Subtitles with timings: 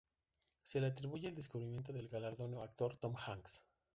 [0.63, 3.61] Se le atribuye el descubrimiento del galardonado actor Tom Hanks.